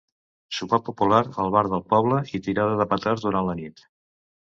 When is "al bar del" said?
1.45-1.85